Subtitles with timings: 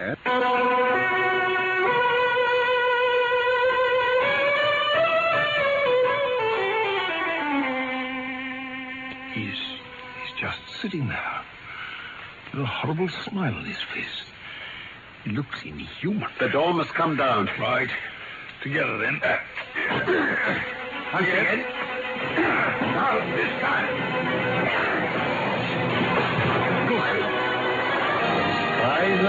[0.00, 0.14] He's,
[9.34, 11.42] he's just sitting there
[12.54, 14.06] with a horrible smile on his face.
[15.24, 16.30] He looks inhuman.
[16.38, 17.50] The door must come down.
[17.58, 17.90] Right.
[18.62, 19.20] Together then.
[21.12, 21.60] Once again.
[22.38, 24.19] Now, this time.
[29.20, 29.26] So,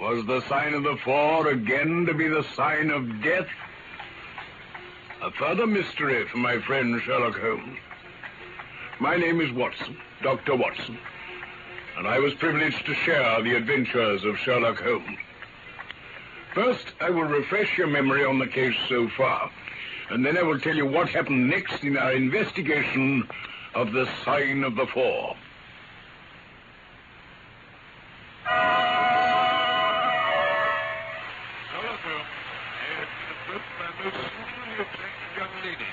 [0.00, 3.46] was the sign of the four again to be the sign of death?
[5.22, 7.78] A further mystery for my friend Sherlock Holmes.
[8.98, 10.56] My name is Watson, Dr.
[10.56, 10.98] Watson,
[11.96, 15.18] and I was privileged to share the adventures of Sherlock Holmes.
[16.54, 19.48] First, I will refresh your memory on the case so far,
[20.10, 23.28] and then I will tell you what happened next in our investigation
[23.74, 25.36] of the sign of the four.
[31.70, 32.24] Sherlock Holmes,
[35.36, 35.90] young lady,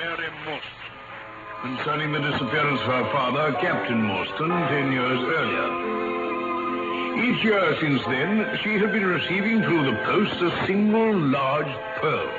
[0.00, 0.82] Mary Morstan.
[1.62, 6.02] Concerning the disappearance of her father, Captain Morstan, ten years earlier.
[7.22, 12.30] Each year since then, she had been receiving through the post a single large pearl.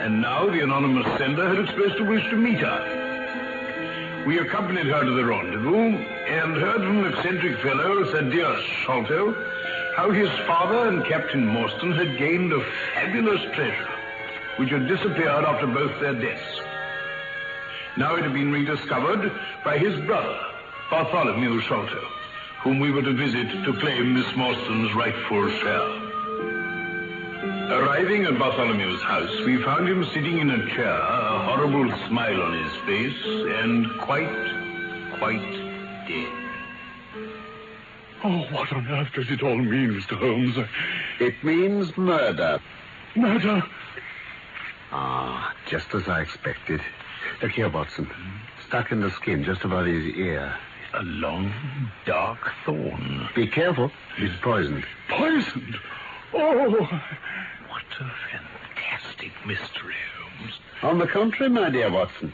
[0.00, 2.99] And now the anonymous sender had expressed a wish to meet her.
[4.26, 9.32] We accompanied her to the rendezvous and heard from an eccentric fellow, Thaddeus Sholto,
[9.96, 12.62] how his father and Captain Morstan had gained a
[12.94, 13.88] fabulous treasure,
[14.56, 16.60] which had disappeared after both their deaths.
[17.96, 19.32] Now it had been rediscovered
[19.64, 20.38] by his brother,
[20.90, 22.02] Bartholomew Sholto,
[22.62, 26.10] whom we were to visit to claim Miss Morstan's rightful share.
[27.72, 30.92] Arriving at Bartholomew's house, we found him sitting in a chair,
[31.50, 33.24] horrible smile on his face,
[33.60, 35.42] and quite, quite
[36.06, 36.32] dead.
[38.22, 40.16] Oh, what on earth does it all mean, Mr.
[40.16, 40.56] Holmes?
[41.18, 42.60] It means murder.
[43.16, 43.62] Murder?
[44.92, 46.80] Ah, just as I expected.
[47.42, 48.08] Look here, Watson.
[48.68, 50.54] Stuck in the skin just above his ear.
[50.94, 51.52] A long,
[52.06, 53.28] dark thorn.
[53.34, 53.90] Be careful.
[54.16, 54.84] He's poisoned.
[55.08, 55.76] Poisoned?
[56.32, 60.19] Oh, What a fantastic mystery, Holmes.
[60.82, 62.32] On the contrary, my dear Watson.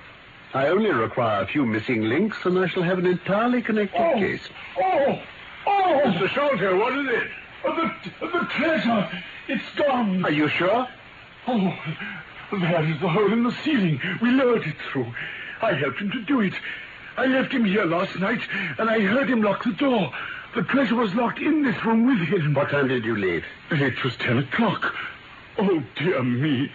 [0.54, 4.14] I only require a few missing links, and I shall have an entirely connected oh,
[4.14, 4.48] case.
[4.80, 5.18] oh,
[5.66, 6.02] oh!
[6.06, 6.28] Mr.
[6.28, 7.28] Sholto, what is it?
[7.64, 9.22] Oh, the, the treasure!
[9.48, 10.24] It's gone!
[10.24, 10.86] Are you sure?
[11.48, 11.76] Oh,
[12.52, 14.00] there is the hole in the ceiling.
[14.22, 15.12] We lowered it through.
[15.62, 16.54] I helped him to do it.
[17.16, 18.40] I left him here last night,
[18.78, 20.12] and I heard him lock the door.
[20.54, 22.54] The treasure was locked in this room with him.
[22.54, 23.44] What time did you leave?
[23.70, 24.94] It was ten o'clock.
[25.58, 26.70] Oh, dear me.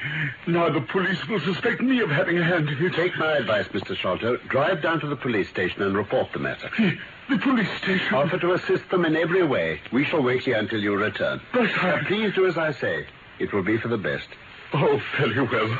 [0.47, 2.93] Now the police will suspect me of having a hand in it.
[2.93, 3.95] Take my advice, Mr.
[3.95, 4.37] Sholto.
[4.49, 6.69] Drive down to the police station and report the matter.
[7.29, 8.13] The, police station.
[8.13, 9.79] Offer to assist them in every way.
[9.93, 11.41] We shall wait here until you return.
[11.53, 12.03] But I...
[12.05, 13.05] please do as I say.
[13.39, 14.27] It will be for the best.
[14.73, 15.79] Oh, very well.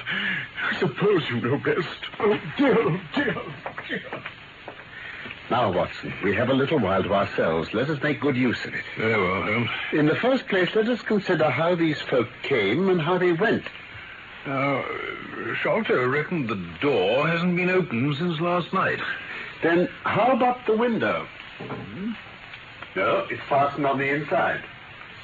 [0.64, 1.88] I suppose you know best.
[2.20, 3.54] Oh, dear, oh, dear, oh,
[3.88, 4.24] dear.
[5.52, 7.74] Now, Watson, we have a little while to ourselves.
[7.74, 8.86] Let us make good use of it.
[8.98, 9.70] Very well, Holmes.
[9.92, 13.66] In the first place, let us consider how these folk came and how they went.
[14.48, 14.82] Now,
[15.62, 19.02] Sholto reckoned the door hasn't been opened since last night.
[19.62, 21.28] Then, how about the window?
[22.96, 24.64] No, it's fastened on the inside.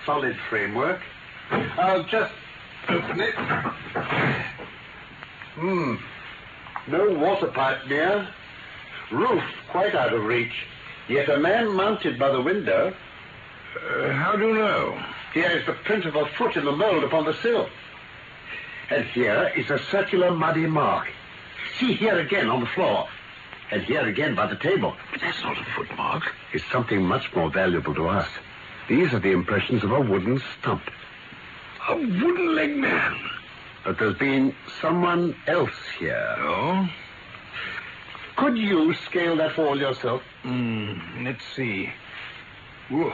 [0.06, 1.00] Solid framework.
[1.52, 2.34] I'll just
[2.90, 3.34] open it.
[5.56, 5.96] Hmm.
[6.90, 8.28] No water pipe near.
[9.12, 10.66] Roof quite out of reach.
[11.08, 12.94] Yet a man mounted by the window.
[13.76, 15.02] Uh, how do you know?
[15.34, 17.70] Here is the print of a foot in the mold upon the sill.
[18.90, 21.08] And here is a circular muddy mark.
[21.80, 23.08] See here again on the floor.
[23.72, 24.96] And here again by the table.
[25.12, 26.24] But that's not a footmark.
[26.54, 28.28] It's something much more valuable to us.
[28.88, 30.84] These are the impressions of a wooden stump.
[31.90, 33.18] A wooden leg man.
[33.84, 36.36] But there's been someone else here.
[36.40, 36.90] Oh?
[38.38, 40.22] Could you scale that wall yourself?
[40.44, 41.92] Hmm, let's see.
[42.90, 43.12] Whoa,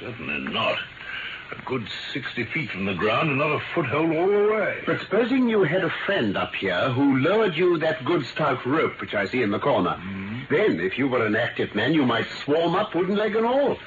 [0.00, 0.76] certainly not.
[1.52, 4.82] A good 60 feet from the ground, another foothold all the way.
[4.84, 9.00] But supposing you had a friend up here who lowered you that good stout rope
[9.00, 9.96] which I see in the corner.
[10.50, 13.78] Then, if you were an active man, you might swarm up wooden leg and all.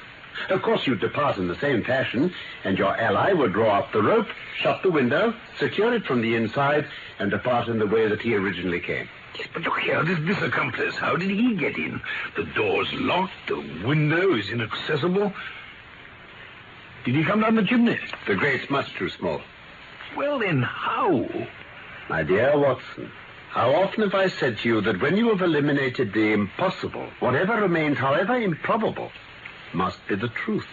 [0.48, 2.32] Of course, you'd depart in the same fashion,
[2.64, 6.34] and your ally would draw up the rope, shut the window, secure it from the
[6.36, 6.86] inside,
[7.18, 9.08] and depart in the way that he originally came.
[9.38, 12.00] Yes, but look here, this, this accomplice, how did he get in?
[12.36, 15.32] The door's locked, the window is inaccessible.
[17.04, 17.98] Did he come down the chimney?
[18.26, 19.40] The grate's much too small.
[20.16, 21.28] Well, then, how?
[22.08, 23.10] My dear Watson,
[23.50, 27.60] How often have I said to you that when you have eliminated the impossible, whatever
[27.60, 29.10] remains, however improbable,
[29.72, 30.66] must be the truth?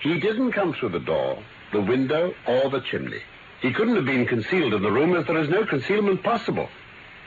[0.00, 1.42] He didn't come through the door,
[1.72, 3.22] the window, or the chimney.
[3.62, 6.68] He couldn't have been concealed in the room as there is no concealment possible.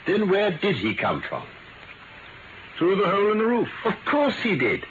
[0.08, 1.44] Then where did he come from?
[2.78, 3.70] Through the hole in the roof.
[3.86, 4.86] Of course he did.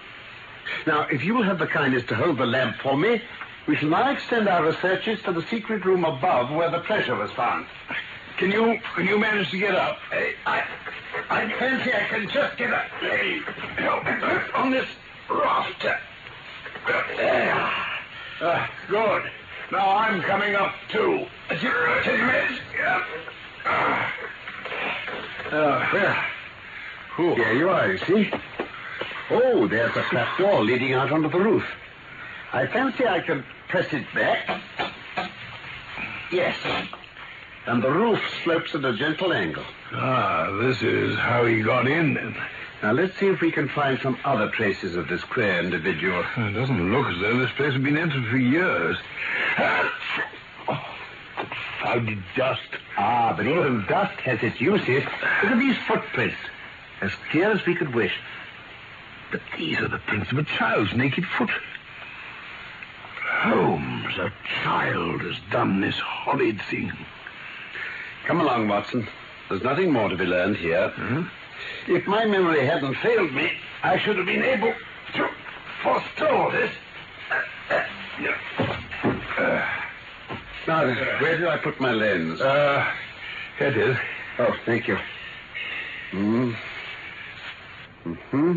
[0.86, 3.22] Now, if you will have the kindness to hold the lamp for me,
[3.66, 7.30] we shall now extend our researches to the secret room above where the treasure was
[7.32, 7.66] found.
[8.36, 9.98] Can you can you manage to get up?
[10.10, 10.62] Hey, I,
[11.30, 12.84] I fancy I can just get up.
[13.00, 13.40] Hey,
[13.76, 14.10] help me
[14.54, 14.86] on this
[15.30, 15.96] rafter.
[17.16, 17.72] There.
[18.40, 19.22] Uh, good.
[19.72, 21.26] Now I'm coming up too.
[21.48, 22.60] Just a minute.
[22.78, 23.04] Yeah.
[23.64, 24.10] Uh,
[25.52, 26.25] uh, there.
[27.16, 27.34] Whew.
[27.34, 28.31] Here you are, you see.
[29.31, 31.64] Oh, there's a flat door leading out onto the roof.
[32.52, 34.60] I fancy I can press it back.
[36.31, 36.56] Yes.
[37.66, 39.64] And the roof slopes at a gentle angle.
[39.93, 42.37] Ah, this is how he got in then.
[42.82, 46.22] Now let's see if we can find some other traces of this queer individual.
[46.37, 48.96] It doesn't look as though this place had been entered for years.
[51.86, 52.68] Confounded dust.
[52.98, 55.04] Ah, but even dust has its uses.
[55.42, 56.36] Look at these footprints.
[57.00, 58.12] As clear as we could wish.
[59.30, 61.50] But these are the prints of a child's naked foot.
[63.22, 64.32] Holmes, a
[64.64, 66.90] child has done this horrid thing.
[68.26, 69.06] Come along, Watson.
[69.48, 70.92] There's nothing more to be learned here.
[71.86, 73.52] If my memory hadn't failed me,
[73.84, 74.74] I should have been able
[75.14, 75.28] to
[75.84, 76.72] forestall this.
[80.66, 80.84] Now,
[81.20, 82.40] where did I put my lens?
[82.40, 82.84] Uh,
[83.58, 83.96] here it is.
[84.38, 84.98] oh, thank you.
[86.10, 86.52] Hmm.
[88.30, 88.56] Hmm.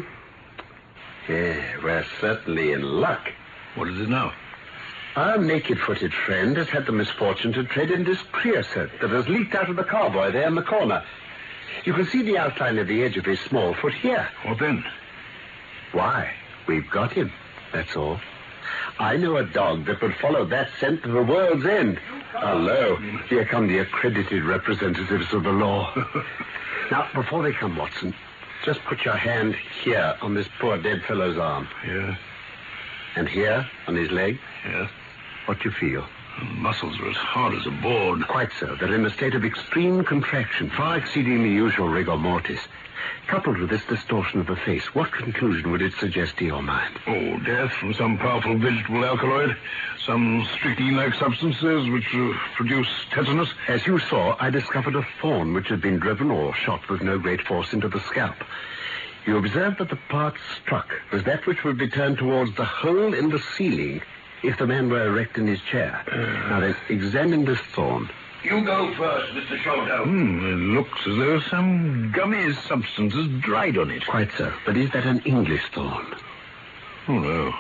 [1.28, 3.32] Yeah, we're certainly in luck.
[3.76, 4.34] What is it now?
[5.16, 9.56] Our naked-footed friend has had the misfortune to tread in this creosote that has leaked
[9.56, 11.04] out of the carboy there in the corner.
[11.84, 14.28] You can see the outline of the edge of his small foot here.
[14.44, 14.84] What then?
[15.92, 16.32] Why?
[16.68, 17.32] We've got him.
[17.74, 18.20] That's all.
[19.00, 22.00] I know a dog that would follow that scent to the world's end.
[22.34, 22.96] Hello.
[23.28, 25.94] Here come the accredited representatives of the law.
[26.92, 28.14] now, before they come, Watson,
[28.66, 31.68] just put your hand here on this poor dead fellow's arm.
[31.86, 32.18] Yes,
[33.16, 34.40] And here on his leg.
[34.66, 34.90] yes.
[35.46, 36.06] What do you feel?
[36.40, 38.26] The muscles are as hard as a board.
[38.28, 38.76] Quite so.
[38.76, 42.60] They're in a state of extreme contraction, far exceeding the usual rigor mortis.
[43.30, 47.00] Coupled with this distortion of the face, what conclusion would it suggest to your mind?
[47.06, 49.56] Oh, death from some powerful vegetable alkaloid.
[50.04, 53.50] Some strychnine-like substances which uh, produce tetanus.
[53.68, 57.20] As you saw, I discovered a thorn which had been driven or shot with no
[57.20, 58.38] great force into the scalp.
[59.28, 63.14] You observed that the part struck was that which would be turned towards the hole
[63.14, 64.02] in the ceiling
[64.42, 66.04] if the man were erect in his chair.
[66.50, 68.10] now then, examine this thorn.
[68.44, 69.62] You go first, Mr.
[69.64, 70.06] Sholto.
[70.06, 74.06] Hmm, it looks as though some gummy substance has dried on it.
[74.08, 74.54] Quite so.
[74.66, 76.16] But is that an English thorn?
[77.08, 77.54] Oh, no.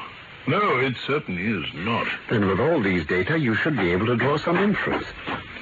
[0.48, 2.08] No, it certainly is not.
[2.30, 5.06] Then with all these data, you should be able to draw some inference.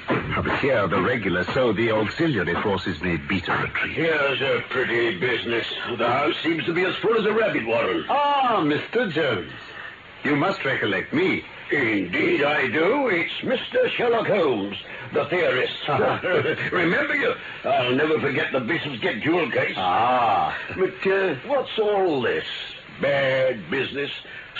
[0.08, 3.92] Now, but here, the regular, so the auxiliary forces may beat a retreat.
[3.94, 5.66] Here's a pretty business.
[5.98, 8.04] The house seems to be as full as a rabbit warren.
[8.08, 9.10] Ah, Mr.
[9.10, 9.52] Jones.
[10.24, 11.44] You must recollect me.
[11.70, 13.08] Indeed I do.
[13.08, 13.90] It's Mr.
[13.90, 14.76] Sherlock Holmes,
[15.12, 15.74] the theorist.
[16.72, 17.34] Remember you?
[17.64, 19.74] I'll never forget the Bishopsgate jewel case.
[19.76, 20.56] Ah.
[20.76, 22.44] But uh, what's all this?
[23.02, 24.10] Bad business.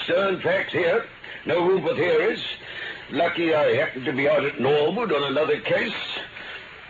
[0.05, 1.07] Stern facts here.
[1.47, 2.43] No room for theories.
[3.11, 5.93] Lucky I happened to be out at Norwood on another case.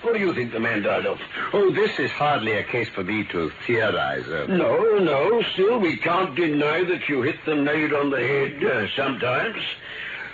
[0.02, 1.18] What do you think the man died of?
[1.52, 4.26] Oh, this is hardly a case for me to theorize.
[4.28, 5.42] Uh, No, no.
[5.54, 9.60] Still, we can't deny that you hit the nail on the head uh, sometimes.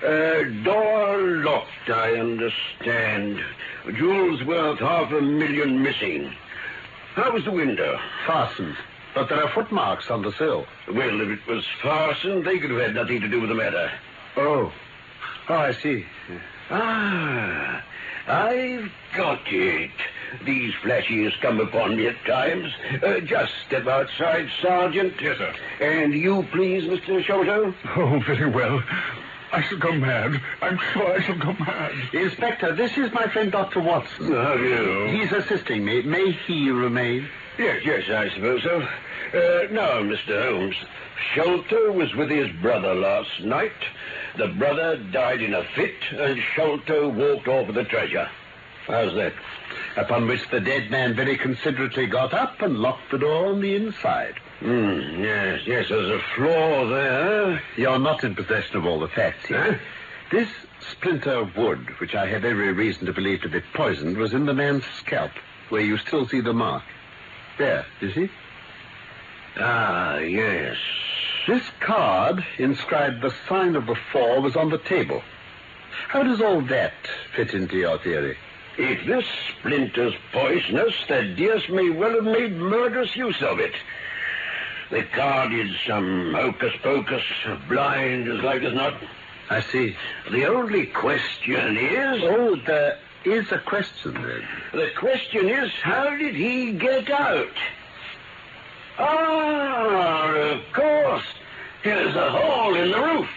[0.05, 3.41] Uh, door locked, I understand.
[3.97, 6.31] Jewels worth half a million missing.
[7.15, 7.99] How was the window?
[8.27, 8.77] fastened.
[9.15, 10.67] But there are footmarks on the sill.
[10.93, 13.91] Well, if it was fastened, they could have had nothing to do with the matter.
[14.37, 14.73] Oh.
[15.49, 16.05] Oh, I see.
[16.71, 17.83] Ah,
[18.27, 19.91] I've got it.
[20.45, 22.73] These flashes come upon me at times.
[23.03, 25.15] Uh, just step outside, Sergeant.
[25.21, 25.55] Yes, sir.
[25.81, 27.23] And you, please, Mr.
[27.25, 27.73] Sholto?
[27.97, 28.83] Oh, very well.
[29.55, 30.41] I shall go mad.
[30.63, 31.93] I'm sure I shall go mad.
[32.13, 33.81] Inspector, this is my friend Dr.
[33.81, 34.33] Watson.
[34.33, 35.21] How do you?
[35.21, 36.03] He's assisting me.
[36.03, 37.29] May he remain?
[37.57, 38.81] Yes, yes, I suppose so.
[38.81, 40.45] Uh, now, Mr.
[40.49, 40.75] Holmes,
[41.35, 43.71] Sholto was with his brother last night.
[44.37, 48.29] The brother died in a fit, and Sholto walked off with the treasure.
[48.89, 49.35] How's that?
[49.97, 53.77] Upon which the dead man very considerately got up and locked the door on the
[53.77, 54.35] inside.
[54.61, 57.63] Hmm, yes, yes, there's a flaw there.
[57.77, 59.81] You're not in possession of all the facts here.
[60.31, 60.49] This
[60.91, 64.47] splinter of wood, which I have every reason to believe to be poisoned, was in
[64.47, 65.33] the man's scalp.
[65.71, 66.83] where you still see the mark.
[67.59, 68.31] There, you see?
[69.57, 70.77] Ah, yes.
[71.47, 75.23] This card, inscribed the sign of the four, was on the table.
[76.09, 76.93] How does all that
[77.35, 78.37] fit into your theory?
[78.77, 83.75] If this splinter's poisonous, Thaddeus may well have made murderous use of it.
[84.91, 87.23] The card is some hocus pocus,
[87.69, 88.95] blind as like as not.
[89.51, 89.97] I see.
[90.31, 92.23] The only question is.
[92.23, 94.43] Oh, there is a question then.
[94.73, 97.49] The question is, how did he get out?
[98.99, 101.25] Ah, of course.
[101.83, 103.29] Here's a hole in the roof.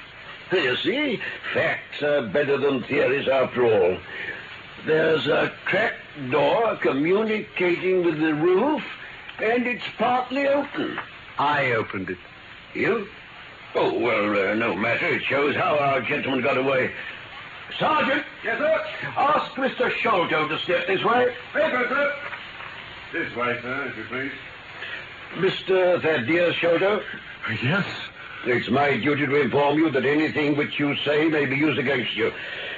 [0.52, 1.22] You see,
[1.54, 3.98] facts are better than theories after all.
[4.86, 5.96] There's a trap
[6.32, 8.84] door communicating with the roof,
[9.40, 10.98] and it's partly open.
[11.40, 12.18] I opened it.
[12.74, 13.08] You?
[13.76, 15.08] Oh, well, uh, no matter.
[15.08, 16.92] It shows how our gentleman got away.
[17.80, 18.24] Sergeant!
[18.44, 18.86] Yes, sir?
[19.18, 19.92] Ask Mr.
[19.98, 21.34] Sholto to step this way.
[21.56, 22.14] Yes, sir.
[23.14, 24.32] This way, sir, if you please.
[25.36, 26.02] Mr.
[26.02, 27.02] Thaddeus Sholto,
[27.62, 27.86] Yes?
[28.46, 32.16] it's my duty to inform you that anything which you say may be used against
[32.16, 32.32] you.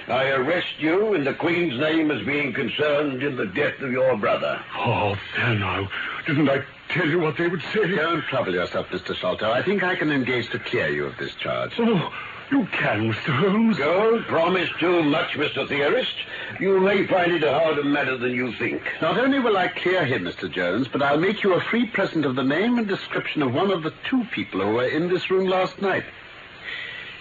[0.07, 4.17] I arrest you in the Queen's name as being concerned in the death of your
[4.17, 4.59] brother.
[4.75, 5.87] Oh, there now.
[6.25, 7.95] Didn't I tell you what they would say?
[7.95, 9.15] Don't trouble yourself, Mr.
[9.15, 9.51] Sholto.
[9.51, 11.73] I think I can engage to clear you of this charge.
[11.79, 12.11] Oh,
[12.51, 13.35] you can, Mr.
[13.39, 13.77] Holmes.
[13.77, 15.67] Don't promise too much, Mr.
[15.67, 16.15] Theorist.
[16.59, 18.81] You may find it a harder matter than you think.
[19.01, 20.51] Not only will I clear him, Mr.
[20.51, 23.71] Jones, but I'll make you a free present of the name and description of one
[23.71, 26.05] of the two people who were in this room last night.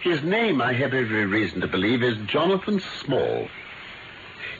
[0.02, 3.48] His name, I have every reason to believe, is Jonathan Small.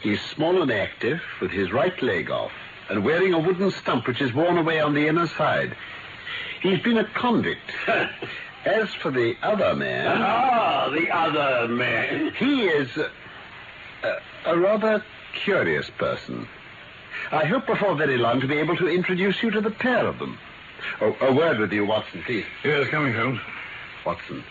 [0.03, 2.53] He's small and active, with his right leg off,
[2.88, 5.76] and wearing a wooden stump which is worn away on the inner side.
[6.62, 7.61] He's been a convict.
[8.64, 12.33] As for the other man, Ah, the other man.
[12.37, 13.11] he is a,
[14.47, 15.02] a, a rather
[15.45, 16.47] curious person.
[17.30, 20.18] I hope before very long to be able to introduce you to the pair of
[20.18, 20.38] them.
[21.00, 22.45] Oh, a word with you, Watson, please.
[22.64, 23.40] Yes, coming, Holmes.
[24.04, 24.42] Watson,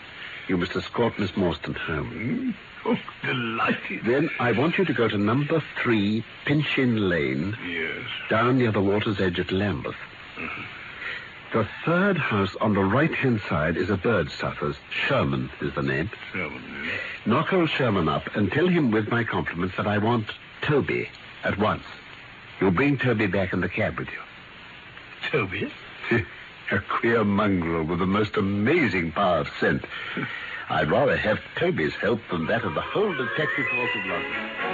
[0.48, 2.54] you must escort Miss Morstan home.
[2.84, 2.90] Hmm?
[2.90, 4.04] Oh, delighted.
[4.04, 8.06] Then I want you to go to number three, Pinchin Lane, Yes.
[8.30, 9.96] down near the water's edge at Lambeth.
[10.36, 10.62] Mm-hmm.
[11.58, 14.76] The third house on the right-hand side is a bird stuffer's.
[14.90, 16.10] Sherman is the name.
[16.32, 17.00] Seven, yes.
[17.26, 20.26] Knock old Sherman up and tell him with my compliments that I want
[20.62, 21.08] Toby
[21.44, 21.84] at once.
[22.60, 25.30] You'll bring Toby back in the cab with you.
[25.30, 25.72] Toby?
[26.70, 29.84] a queer mongrel with the most amazing power of scent.
[30.70, 34.67] I'd rather have Toby's help than that of the whole detective force of London.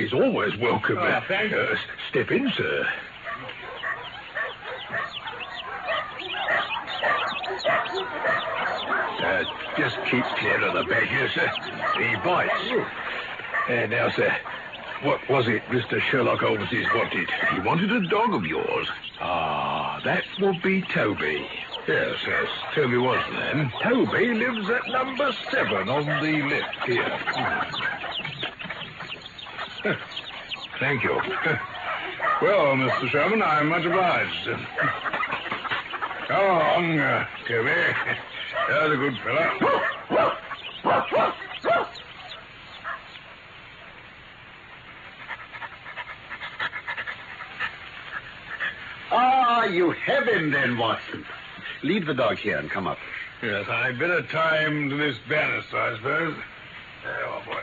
[0.00, 0.98] Is always welcome.
[0.98, 1.58] Oh, thank you.
[1.58, 1.76] Uh,
[2.10, 2.86] step in, sir.
[9.22, 9.44] Uh,
[9.76, 11.50] just keep clear of the badger, sir.
[11.98, 12.88] He bites.
[13.68, 14.34] Uh, now, sir,
[15.02, 16.00] what was it Mr.
[16.00, 17.28] Sherlock Holmes's wanted?
[17.52, 18.88] He wanted a dog of yours.
[19.20, 21.46] Ah, that would be Toby.
[21.86, 22.48] Yes, yes.
[22.74, 23.70] Toby was then.
[23.82, 27.79] Toby lives at number seven on the left here.
[29.82, 31.14] Thank you.
[32.42, 33.08] Well, Mr.
[33.08, 34.48] Sherman, I'm much obliged.
[36.28, 37.70] Come along, uh, Toby.
[38.68, 39.80] There's a good fellow.
[49.12, 51.24] Ah, you have him then, Watson.
[51.82, 52.98] Leave the dog here and come up.
[53.42, 56.36] Yes, I'd better tie him to this banister, I suppose.
[57.06, 57.60] Oh, boy.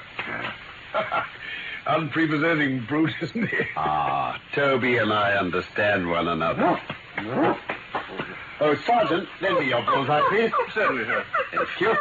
[1.87, 3.57] Unprepossessing brute, isn't he?
[3.75, 6.79] Ah, Toby and I understand one another.
[8.59, 10.51] Oh, Sergeant, lend me your bullseye, please.
[10.73, 11.23] Certainly, sir.
[11.53, 11.93] Thank you.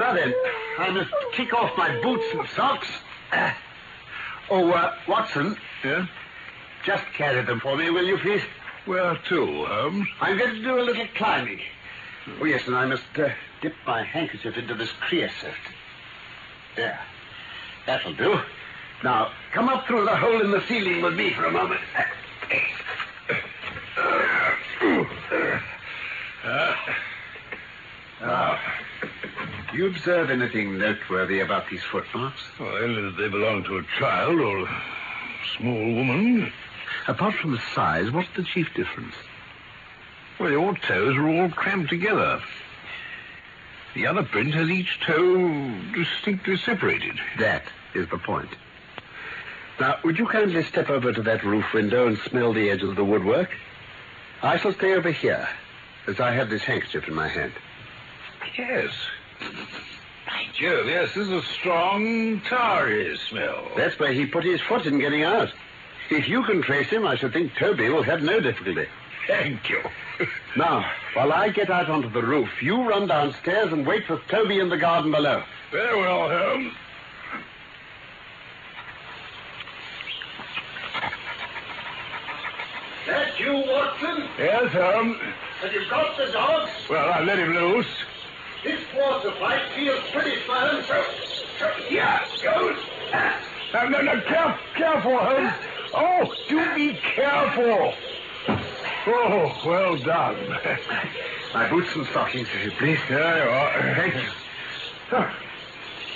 [0.00, 0.34] Now then,
[0.78, 2.88] I must kick off my boots and socks.
[4.50, 6.08] Oh, uh, Watson, Yes?
[6.84, 8.42] just carry them for me, will you, please?
[8.86, 10.08] Where to, Holmes?
[10.20, 11.60] I'm going to do a little climbing.
[12.40, 13.28] Oh, yes, and I must uh,
[13.60, 15.52] dip my handkerchief into this creosote.
[16.76, 16.98] There.
[17.86, 18.40] That'll do.
[19.02, 21.80] Now, come up through the hole in the ceiling with me for a moment.
[26.44, 26.74] Uh,
[28.24, 28.60] Ah.
[29.72, 32.40] Do you observe anything noteworthy about these footmarks?
[32.60, 34.82] well, they belong to a child or a
[35.56, 36.52] small woman.
[37.08, 39.14] Apart from the size, what's the chief difference?
[40.38, 42.40] Well, your toes are all cramped together.
[43.94, 47.18] The other print has each toe distinctly separated.
[47.38, 48.50] That is the point.
[49.80, 52.96] Now, would you kindly step over to that roof window and smell the edge of
[52.96, 53.50] the woodwork?
[54.42, 55.48] I shall stay over here,
[56.06, 57.52] as I have this handkerchief in my hand.
[58.56, 58.90] Yes.
[60.26, 63.68] By Jove, yes, this is a strong, tarry smell.
[63.76, 65.52] That's where he put his foot in getting out.
[66.10, 68.86] If you can trace him, I should think Toby will have no difficulty.
[69.26, 69.80] Thank you.
[70.54, 74.60] Now, while I get out onto the roof, you run downstairs and wait for Toby
[74.60, 75.42] in the garden below.
[75.70, 76.74] Very well, Holmes.
[83.32, 84.28] That you, Watson?
[84.38, 85.18] Yes, Holmes.
[85.60, 86.70] Have you got the dogs?
[86.90, 87.86] Well, I let him loose.
[88.62, 91.04] This water pipe feels pretty firm, so...
[91.58, 92.76] so here goes.
[93.72, 95.52] No, no, no, care, careful, Holmes.
[95.94, 97.94] Oh, do be careful.
[99.06, 100.36] Oh, well done.
[101.54, 102.98] My boots and stockings, if you please.
[103.08, 103.94] There you are.
[103.96, 104.30] Thank you.
[105.12, 105.36] Oh,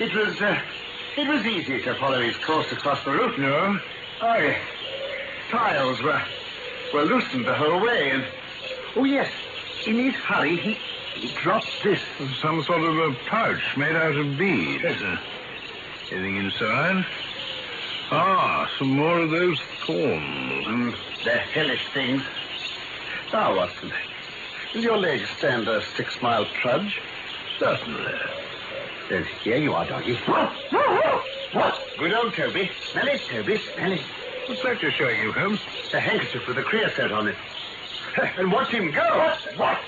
[0.01, 0.61] it was, uh,
[1.17, 3.39] it was easy to follow his course across the roof.
[3.39, 3.81] No?
[4.21, 4.61] Oh, yes.
[5.51, 6.23] Tiles were,
[6.93, 8.25] were loosened the whole way, and...
[8.95, 9.31] Oh, yes.
[9.87, 10.79] In his hurry, he,
[11.15, 12.01] he dropped this.
[12.41, 14.85] Some sort of a pouch made out of beads.
[14.85, 15.19] Uh,
[16.11, 17.05] anything inside?
[18.11, 20.67] Ah, some more of those thorns.
[20.67, 22.23] Mm, they're hellish things.
[23.33, 23.93] Now, Watson,
[24.75, 27.01] will your legs stand a six-mile trudge?
[27.59, 28.15] Certainly.
[29.09, 30.17] Then here you are, doggy.
[30.27, 30.53] What?
[31.99, 32.71] Good old Toby.
[32.93, 33.59] Smell it, Toby.
[33.75, 34.03] Smell it.
[34.47, 35.61] What's that you're showing you, Holmes?
[35.93, 37.35] A handkerchief with a creosote on it.
[38.39, 39.03] and watch him go.
[39.03, 39.39] What?
[39.57, 39.79] What?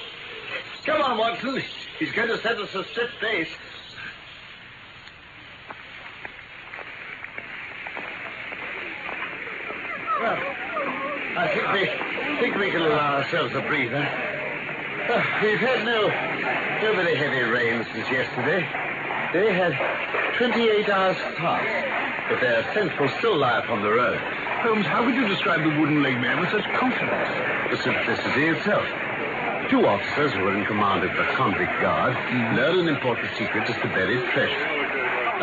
[0.84, 1.62] Come on, Watson.
[2.00, 3.48] He's going to set us a stiff pace.
[10.20, 10.38] Well,
[11.36, 13.96] I think we think we can allow ourselves a breather.
[13.96, 16.08] Uh, we've had no
[16.82, 18.66] no very heavy rain since yesterday.
[19.32, 24.37] They had 28 hours past, but their scent will still lie upon the road.
[24.58, 27.30] Holmes, how could you describe the wooden leg man with such confidence?
[27.70, 28.88] The simplicity itself.
[29.70, 32.56] Two officers who were in command of the convict guard mm.
[32.56, 34.66] learned an important secret as to buried treasure.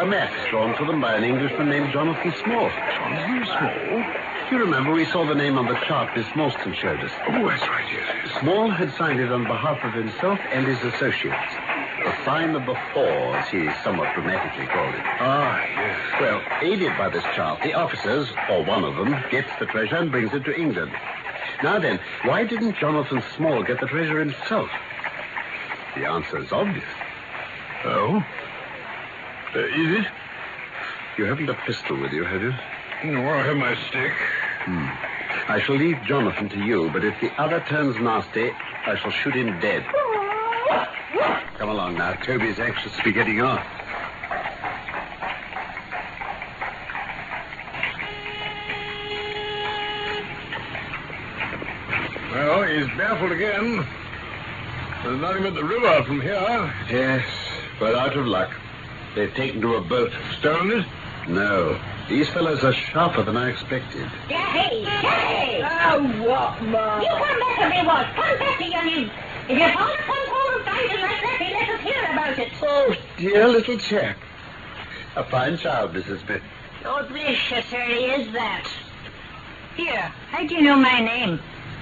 [0.02, 2.70] A map drawn for them by an Englishman named Jonathan Small.
[2.92, 4.04] Jonathan Small?
[4.52, 7.12] You remember we saw the name on the chart Miss Morstan showed us.
[7.26, 8.40] Oh, that's right, yes.
[8.42, 11.56] Small had signed it on behalf of himself and his associates.
[12.28, 15.02] Of the four, as he somewhat dramatically called it.
[15.20, 16.00] Ah, yes.
[16.20, 20.12] Well, aided by this chart, the officers, or one of them, gets the treasure and
[20.12, 20.92] brings it to England.
[21.62, 24.70] Now then, why didn't Jonathan Small get the treasure himself?
[25.96, 26.84] The answer is obvious.
[27.86, 28.26] Oh?
[29.56, 30.08] Uh, is it?
[31.18, 32.54] You haven't a pistol with you, have you?
[33.12, 34.14] No, I have my stick.
[34.66, 35.52] Hmm.
[35.52, 38.52] I shall leave Jonathan to you, but if the other turns nasty,
[38.88, 39.86] I shall shoot him dead.
[41.58, 42.14] Come along now.
[42.14, 43.66] Toby's anxious to be getting off.
[52.32, 53.88] Well, he's baffled again.
[55.04, 56.74] There's nothing but the river from here.
[56.90, 57.26] Yes,
[57.80, 58.52] but out of luck.
[59.16, 60.12] They've taken to a boat.
[60.40, 60.86] Stolen it?
[61.30, 61.80] No.
[62.10, 64.10] These fellows are sharper than I expected.
[64.28, 64.84] Daddy!
[64.84, 65.64] Daddy!
[65.64, 67.00] Oh, what, Ma?
[67.00, 68.06] You come back to me, what?
[68.16, 69.10] Come back to youngin.
[69.48, 70.25] If your father comes home
[70.78, 72.52] and finds it like that, he let us hear about it.
[72.62, 74.18] Oh, dear little chap.
[75.16, 76.26] A fine child, Mrs.
[76.26, 76.42] Smith.
[76.84, 78.68] Oh, bless you, sir, he is that.
[79.76, 81.40] Here, how do you know my name?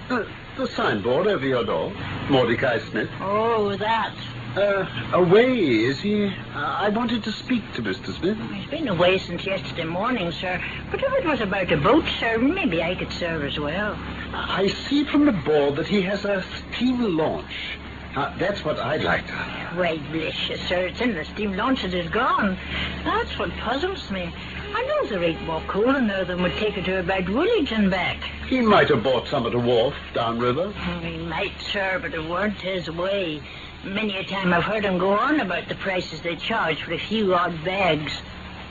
[0.09, 0.25] Uh,
[0.57, 1.91] the signboard over your door.
[2.29, 3.09] Mordecai Smith.
[3.19, 4.15] Oh, that.
[4.55, 6.25] Uh, away, is he?
[6.25, 8.15] Uh, I wanted to speak to Mr.
[8.15, 8.37] Smith.
[8.51, 10.63] He's been away since yesterday morning, sir.
[10.91, 13.97] But if it was about a boat, sir, maybe I could serve as well.
[14.31, 17.77] I see from the board that he has a steam launch.
[18.15, 19.33] Uh, that's what I'd like to.
[19.75, 22.57] Why, bless you, sir, it's in the steam launch that is gone.
[23.03, 24.31] That's what puzzles me.
[24.75, 27.71] I know there ain't more coal in there than would take it to about Woolwich
[27.71, 28.17] and back.
[28.47, 30.71] He might have bought some at a wharf downriver.
[30.71, 33.41] He might, sir, but it weren't his way.
[33.83, 36.99] Many a time I've heard him go on about the prices they charge for a
[36.99, 38.13] few odd bags.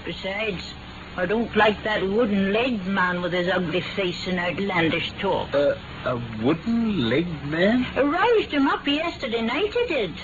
[0.05, 0.73] Besides,
[1.17, 5.53] I don't like that wooden-legged man with his ugly face and outlandish talk.
[5.53, 7.87] Uh, a wooden-legged man?
[7.97, 10.15] I roused him up yesterday night, I did.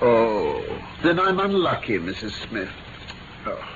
[0.00, 0.64] Oh,
[1.02, 2.32] then I'm unlucky, Mrs.
[2.48, 2.70] Smith.
[3.46, 3.68] Oh.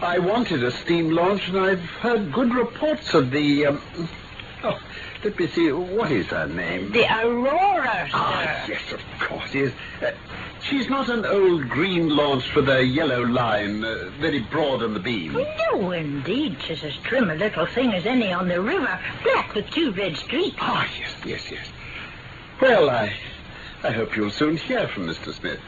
[0.00, 3.82] I wanted a steam launch, and I've heard good reports of the um,
[4.62, 4.78] Oh,
[5.24, 5.72] let me see.
[5.72, 6.92] What is her name?
[6.92, 8.10] The Aurora, sir.
[8.12, 9.72] Ah, yes, of course, yes.
[10.02, 10.10] Uh,
[10.62, 15.00] she's not an old green launch with a yellow line, uh, very broad on the
[15.00, 15.32] beam.
[15.72, 16.56] No, indeed.
[16.66, 20.16] She's as trim a little thing as any on the river, black with two red
[20.16, 20.56] streaks.
[20.60, 21.66] Ah, yes, yes, yes.
[22.60, 23.12] Well, I,
[23.82, 25.32] I hope you'll soon hear from Mr.
[25.32, 25.60] Smith.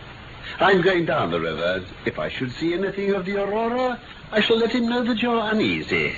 [0.60, 1.84] I'm going down the river.
[2.04, 4.00] If I should see anything of the Aurora,
[4.30, 6.14] I shall let him know that you're uneasy.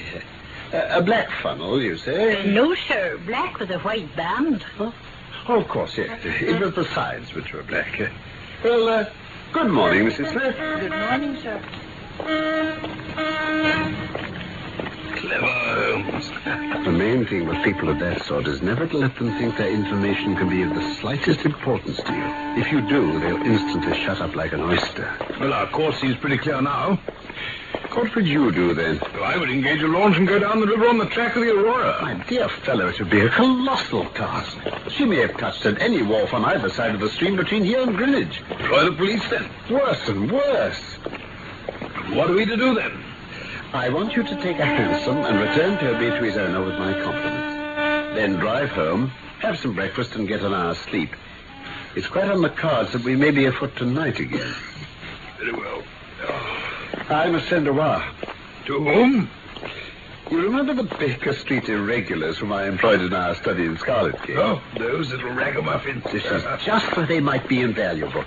[0.72, 2.50] Uh, a black funnel, you say?
[2.50, 3.18] No, sir.
[3.26, 4.64] Black with a white band.
[4.78, 4.92] Oh,
[5.60, 6.20] of course, yes.
[6.24, 8.10] It was the sides which were black.
[8.64, 9.04] Well, uh,
[9.52, 10.32] good morning, Mrs.
[10.32, 10.56] Smith.
[10.56, 11.60] Good morning, sir.
[15.16, 16.30] Clever Holmes.
[16.86, 19.68] The main thing with people of that sort is never to let them think their
[19.68, 22.62] information can be of the slightest importance to you.
[22.62, 25.14] If you do, they'll instantly shut up like an oyster.
[25.38, 26.98] Well, our course seems pretty clear now.
[27.92, 29.00] What would you do then?
[29.14, 31.42] Well, I would engage a launch and go down the river on the track of
[31.42, 31.98] the Aurora.
[32.02, 34.58] My dear fellow, it would be a colossal task.
[34.90, 37.82] She may have touched at any wharf on either side of the stream between here
[37.82, 38.42] and Greenwich.
[38.50, 39.48] Employ the police then.
[39.70, 40.80] Worse and worse.
[42.12, 43.02] What are we to do then?
[43.72, 46.92] I want you to take a hansom and return Toby to his owner with my
[47.00, 48.14] compliments.
[48.14, 49.08] Then drive home,
[49.40, 51.10] have some breakfast, and get an hour's sleep.
[51.96, 54.54] It's quite on the cards that we may be afoot tonight again.
[55.38, 55.82] Very well.
[57.08, 58.10] I must send a wire.
[58.66, 59.30] To whom?
[60.30, 64.38] You remember the Baker Street irregulars whom I employed in our study in Scarlet Gate?
[64.38, 66.02] Oh, those little ragamuffins.
[66.04, 68.24] This is just where they might be invaluable.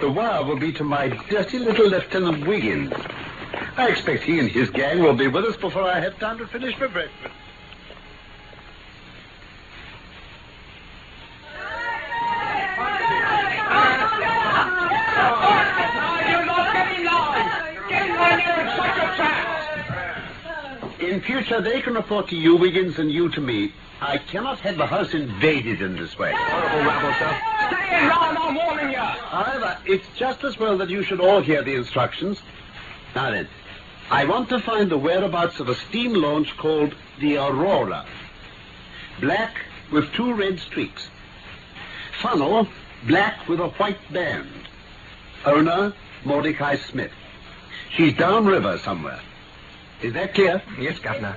[0.00, 2.92] The wire will be to my dirty little Lieutenant Wiggins.
[3.76, 6.46] I expect he and his gang will be with us before I have time to
[6.48, 7.34] finish my breakfast.
[21.58, 23.72] In future, they can report to you, Wiggins, and you to me.
[24.00, 26.32] I cannot have the house invaded in this way.
[26.32, 27.36] Horrible rabble, sir.
[27.66, 28.98] Stay in line, I'm warning you.
[28.98, 32.40] However, it's just as well that you should all hear the instructions.
[33.16, 33.48] Now then,
[34.08, 38.06] I want to find the whereabouts of a steam launch called the Aurora.
[39.20, 39.56] Black
[39.90, 41.08] with two red streaks.
[42.22, 42.68] Funnel,
[43.08, 44.68] black with a white band.
[45.44, 45.92] Owner,
[46.24, 47.12] Mordecai Smith.
[47.96, 49.20] She's downriver somewhere.
[50.02, 50.62] Is that clear?
[50.78, 51.36] Yes, Governor.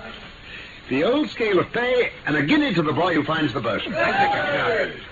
[0.89, 3.81] The old scale of pay and a guinea to the boy who finds the boat.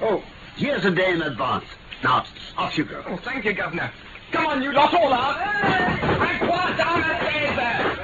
[0.01, 0.21] Oh,
[0.55, 1.65] here's a day in advance.
[2.03, 2.25] Now,
[2.57, 3.03] off you go.
[3.07, 3.91] Oh, thank you, Governor.
[4.31, 5.38] Come on, you lot all out.
[5.39, 7.95] And quiet down that stairs there.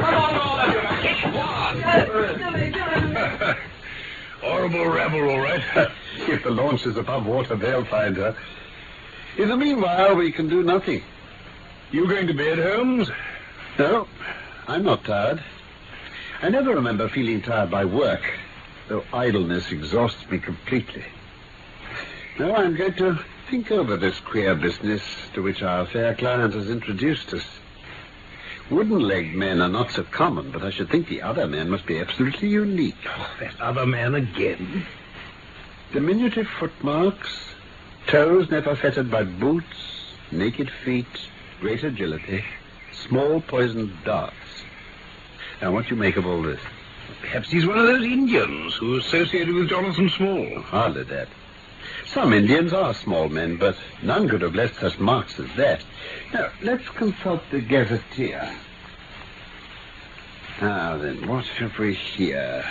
[0.00, 0.80] Come on, all of you.
[1.02, 1.20] Get
[3.42, 3.58] quiet.
[4.40, 5.62] Horrible rabble, all right.
[6.16, 8.34] if the launch is above water, they'll find her.
[9.36, 11.02] In the meanwhile, we can do nothing.
[11.90, 13.10] You going to bed, Holmes?
[13.78, 14.08] No,
[14.68, 15.42] I'm not tired.
[16.40, 18.22] I never remember feeling tired by work,
[18.88, 21.04] though idleness exhausts me completely.
[22.38, 23.18] Now I'm going to
[23.50, 25.02] think over this queer business
[25.34, 27.44] to which our fair client has introduced us.
[28.70, 31.98] Wooden-legged men are not so common, but I should think the other men must be
[31.98, 32.94] absolutely unique.
[33.06, 34.86] Oh, that other man again.
[35.92, 37.30] Diminutive footmarks,
[38.06, 41.28] toes never fettered by boots, naked feet,
[41.60, 42.44] great agility,
[42.92, 44.36] small poisoned darts.
[45.62, 46.60] Now, what do you make of all this?
[47.20, 50.60] Perhaps he's one of those Indians who associated with Jonathan Small.
[50.60, 51.28] Hardly that.
[52.04, 55.84] Some Indians are small men, but none could have left such marks as that.
[56.34, 58.52] Now, let's consult the gazetteer.
[60.60, 62.64] Now then, what have we here?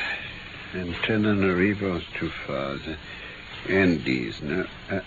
[0.73, 2.77] Antananarivo's too far.
[3.69, 4.65] Andes, no.
[4.89, 4.99] Uh,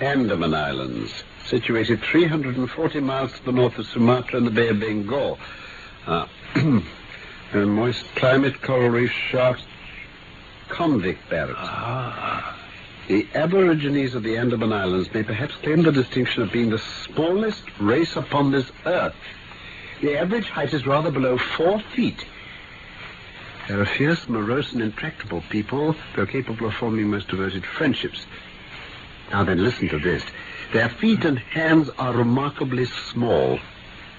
[0.00, 5.38] Andaman Islands, situated 340 miles to the north of Sumatra and the Bay of Bengal.
[6.08, 6.28] Ah.
[7.52, 9.62] a moist climate, coral reef sharks,
[10.68, 11.58] convict barracks.
[11.62, 12.56] Ah.
[13.08, 17.62] The Aborigines of the Andaman Islands may perhaps claim the distinction of being the smallest
[17.80, 19.14] race upon this earth.
[20.00, 22.24] The average height is rather below four feet.
[23.66, 28.26] They're a fierce, morose, and intractable people, though capable of forming most devoted friendships.
[29.30, 30.24] Now then, listen to this.
[30.72, 33.58] Their feet and hands are remarkably small.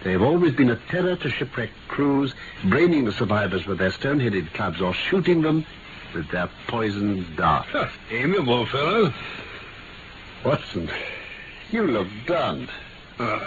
[0.03, 2.33] They have always been a terror to shipwrecked crews,
[2.65, 5.65] braining the survivors with their stone-headed clubs or shooting them
[6.13, 7.69] with their poisoned darts.
[7.71, 9.13] Huh, amiable fellow.
[10.43, 10.89] Watson,
[11.69, 12.67] you look done.
[13.19, 13.39] Uh,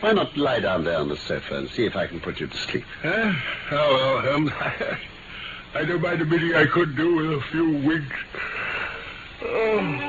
[0.00, 2.48] Why not lie down there on the sofa and see if I can put you
[2.48, 2.84] to sleep?
[3.04, 3.32] eh?
[3.70, 4.50] Oh, well, Holmes.
[5.74, 8.16] I don't mind admitting I could do with a few winks.
[9.42, 10.07] Oh.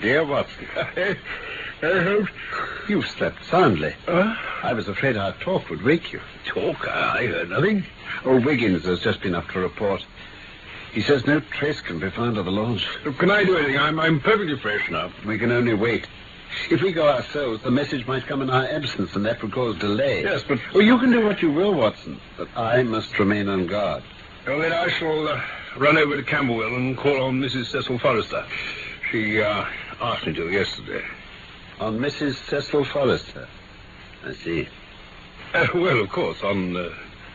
[0.00, 0.66] Dear Watson.
[0.76, 1.16] I,
[1.82, 2.26] I hope.
[2.88, 3.94] You've slept soundly.
[4.06, 4.34] Huh?
[4.62, 6.20] I was afraid our talk would wake you.
[6.46, 6.86] Talk?
[6.88, 7.84] I heard nothing.
[8.24, 10.04] Oh, Wiggins has just been up to report.
[10.92, 12.86] He says no trace can be found of the launch.
[13.18, 13.78] Can I do anything?
[13.78, 15.12] I'm, I'm perfectly fresh now.
[15.26, 16.06] We can only wait.
[16.70, 19.76] If we go ourselves, the message might come in our absence, and that would cause
[19.78, 20.22] delay.
[20.22, 23.66] Yes, but- Well, you can do what you will, Watson, but I must remain on
[23.66, 24.02] guard.
[24.46, 25.40] Well, then I shall uh,
[25.76, 27.66] run over to Camberwell and call on Mrs.
[27.66, 28.46] Cecil Forrester.
[29.12, 29.66] She uh,
[30.00, 31.04] asked me to yesterday.
[31.80, 32.34] On Mrs.
[32.48, 33.48] Cecil Forrester.
[34.24, 34.68] I see.
[35.54, 36.90] Uh, well, of course, on uh,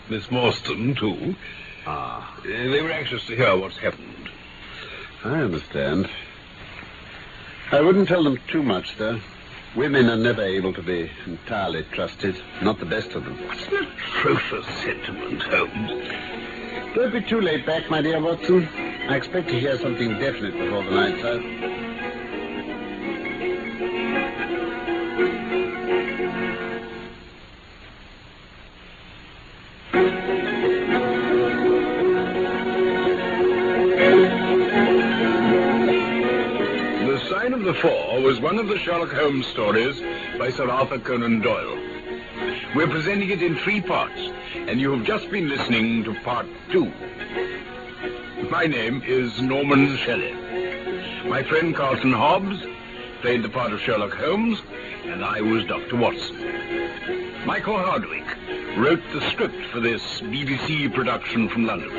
[0.10, 1.36] Miss Morstan, too.
[1.86, 4.30] Ah, Uh, they were anxious to hear what's happened.
[5.24, 6.10] I understand.
[7.72, 9.20] I wouldn't tell them too much, though.
[9.76, 12.36] Women are never able to be entirely trusted.
[12.62, 13.48] Not the best of them.
[13.48, 16.08] What's an atrocious sentiment, Holmes?
[16.96, 18.68] Don't be too late back, my dear Watson.
[19.10, 21.42] I expect to hear something definite before the night's out.
[37.64, 40.02] The Four was one of the Sherlock Holmes stories
[40.38, 41.78] by Sir Arthur Conan Doyle.
[42.76, 44.20] We're presenting it in three parts,
[44.54, 46.92] and you have just been listening to part two.
[48.50, 50.34] My name is Norman Shelley.
[51.26, 52.60] My friend Carlton Hobbs
[53.22, 54.62] played the part of Sherlock Holmes,
[55.06, 55.96] and I was Dr.
[55.96, 56.36] Watson.
[57.46, 58.28] Michael Hardwick
[58.78, 61.92] wrote the script for this BBC production from London.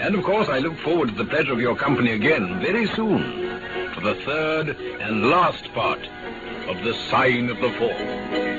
[0.00, 3.43] And of course, I look forward to the pleasure of your company again very soon
[4.04, 4.68] the third
[5.00, 6.06] and last part
[6.68, 8.53] of The Sign of the Four.